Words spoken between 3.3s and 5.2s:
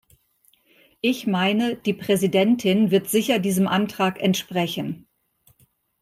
diesem Antrag entsprechen.